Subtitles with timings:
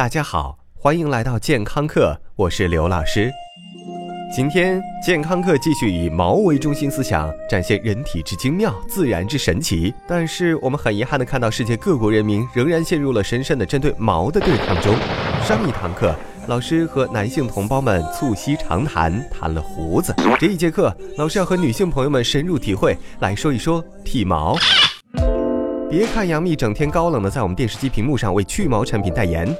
[0.00, 3.30] 大家好，欢迎来到健康课，我是刘老师。
[4.34, 9.92] 今天健康课继续以毛为中心思想，展现人体之精妙、自然之神奇。
[10.08, 14.96] 但是我们很遗憾的看到，世界各国人民仍然陷入了深深的针对毛的对抗中。
[15.44, 20.14] 上一堂课，老师和男性同胞们促膝长谈，谈了胡子。
[20.38, 24.56] 这一节课，老师要和女性朋友们深入体会，来说一说体毛。
[25.90, 29.54] 别看杨幂整天高冷的在我们电视机屏幕上为去毛产品代言。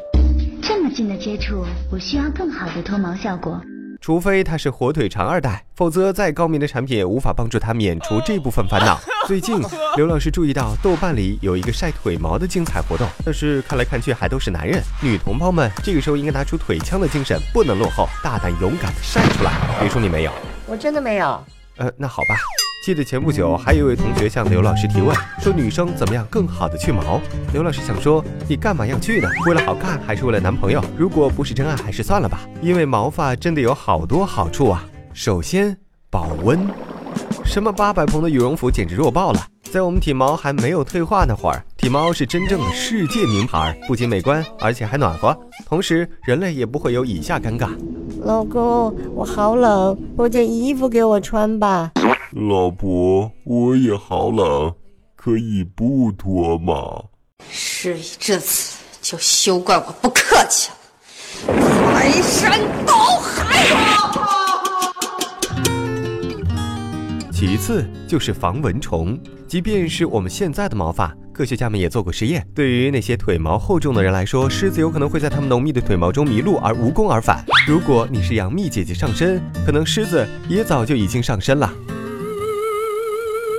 [1.01, 3.59] 近的接触，我需要更好的脱毛效果。
[4.03, 9.01] 除非他是火腿肠二代，否则再高明的产品也无法帮助他免除这部分烦恼。
[9.27, 9.59] 最近，
[9.97, 14.83] 刘老师注意到豆瓣里有一个晒腿毛的精彩活动，但是看来看去还都是男人。
[15.01, 19.53] 女同胞们，这个时候应该拿出腿枪的精神，不能落后，大胆勇敢的晒出来。
[19.81, 20.33] 别说你没有，
[20.67, 21.43] 我真的没有。
[21.79, 22.37] 呃，那好吧。
[22.83, 27.21] 记得前不久，还有一位同学向刘老师提问，说女生怎么样更好的去毛？
[27.53, 29.29] 刘老师想说，你干嘛要去呢？
[29.47, 30.83] 为了好看，还是为了男朋友？
[30.97, 32.41] 如果不是真爱，还是算了吧。
[32.63, 34.83] 因为毛发真的有好多好处啊。
[35.13, 35.77] 首先，
[36.09, 36.59] 保温。
[37.45, 39.47] 什么八百蓬的羽绒服简直弱爆了。
[39.71, 45.39] 在我们体毛还没有退化那会儿，体毛是真正的世界名牌，不仅美观，而且还暖和。
[45.67, 47.69] 同时，人类也不会有以下尴尬。
[48.23, 51.91] 老公，我好冷，脱件衣服给我穿吧。
[52.33, 54.75] 老婆，我也好冷，
[55.17, 57.03] 可以不脱吗？
[57.49, 60.77] 事已至此，就休怪我不客气了。
[61.95, 64.13] 排山倒海啊！
[67.33, 72.47] 其次就是防蚊虫，即便是我们现在的毛发，科学家们也做过实验。
[72.55, 77.43] 对于那些腿毛厚重的人来说，狮子有可能会在他们浓密的腿毛中迷路而无功而返。
[77.67, 81.73] 如果你是杨幂姐姐上身，可能狮子也早就已经上身了。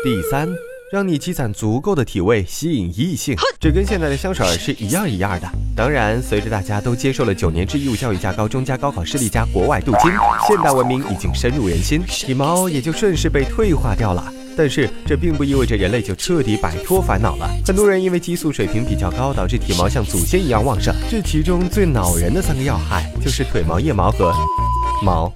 [0.04, 0.48] 第三，
[0.94, 5.50] 让你积攒足够的体味吸引异性，这跟现在的香水是一样一样的。
[5.76, 10.12] 当然，随着大家都接受了九年制义务教育加高中加高考失利加国外镀金，
[10.48, 14.32] 现代文明已经深入人心，体毛也就顺势被退化掉了。
[14.56, 17.50] 但是这并不意味着人类就彻底摆脱烦恼了。
[17.66, 20.94] 很多人因为激素水平比较高，导致体毛像祖先一样旺盛。
[21.10, 24.34] 这其中最恼人的三个要害就是腿毛、腋毛和
[25.02, 25.34] 毛。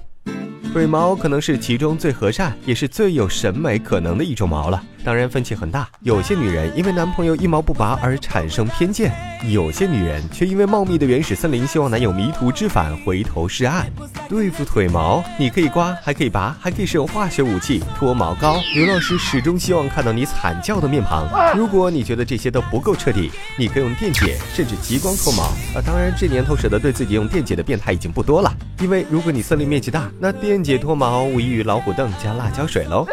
[0.76, 4.82] 腿毛可能是其中最和善，也是最有审美可能的一种毛了。
[5.02, 9.10] 当然分歧很大，有些女人因为男朋友一毛不拔而产生偏见，
[9.48, 13.90] 有些女人却因为茂密的原始森林，希望男友迷途知返，回头是岸。
[14.28, 18.60] 对付腿毛，你可以刮，还可以拔，还可以使用化学武器脱毛膏。
[18.74, 21.26] 刘老师始终希望看到你惨叫的面庞。
[21.56, 25.44] 如果你觉得这些都不够彻底，你可以用电解，甚至激光脱毛。
[25.78, 33.06] 啊，当然这年头舍得对自己用电解的变态已经不多了，因为如果你森林面积大，那电解脱毛无异于老虎凳加辣椒水喽。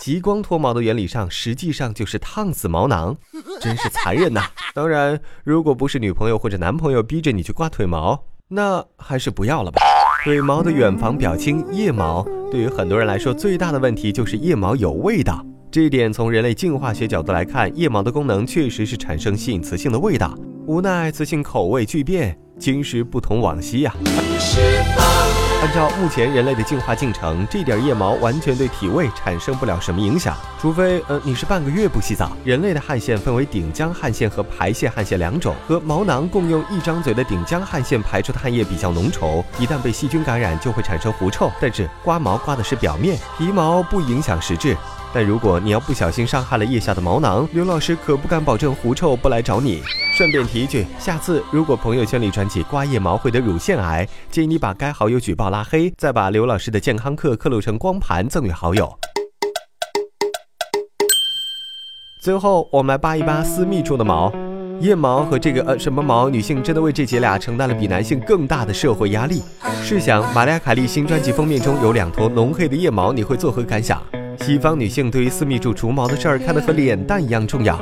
[0.00, 3.16] 极光脱毛的原理上，实际上就是烫死毛囊，
[3.60, 4.42] 真是残忍呐！
[4.74, 9.80] 当然，如果不是女朋友或者男朋友逼着你去刮腿毛，那还是不要了吧。
[10.24, 15.40] 腿毛的远房表亲腋毛，对于很多人来说，最大的问题就是腋毛有味道。
[15.70, 20.36] 这一点从人类进化学角度来看，腋毛的功能确实是产生吸引雌性的味道。
[20.66, 23.94] 无奈雌性口味巨变，今时不同往昔呀。
[25.66, 32.30] 按照目前人类的进化进程，这点腋毛完全对体味产生不了什么影响，除非呃你是半个月不洗澡。
[32.44, 41.50] 人类的汗腺分为顶浆汗腺和排泄汗腺两种，和毛囊共用一张嘴的顶浆汗腺排出的汗液比较浓稠，一旦被细菌感染就会产生狐臭。
[41.60, 44.76] 但是刮毛刮的是表面皮毛，不影响实质。
[45.16, 49.82] 但如果你要不小心伤害了腋下的毛囊，刘老师可不敢保证狐臭不来找你。
[50.14, 58.92] 顺便提一句，下次如果朋友圈里传起刮腋毛会得乳腺癌，建议你把该好友举报拉黑，再把刘老师的健康课刻录成光盘赠与好友。
[62.22, 64.30] 最后，我们来扒一扒私密处的毛，
[64.82, 69.42] 腋毛和这个呃什么毛，女性真的为这姐俩承担了比男性更大的社会压力。
[69.82, 73.98] 试想，玛丽亚·凯莉新专辑封面中有两坨浓黑的腋毛，你会作何感想？
[74.46, 77.76] 西方女性对于私密处除毛的事儿看得和脸蛋一样重要。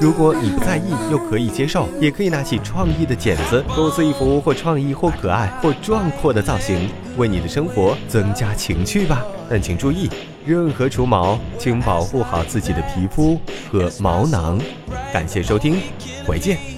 [0.00, 9.24] 如果你不在意又可以接受，也可以拿起创意的剪子，构思一幅或创意或可爱或壮阔的造型，为你的生活增加情趣吧。
[9.48, 10.10] 但请注意，
[10.44, 13.40] 任何除毛，请保护好自己的皮肤
[13.70, 14.60] 和毛囊。
[15.12, 15.76] 感谢收听，
[16.26, 16.77] 回见。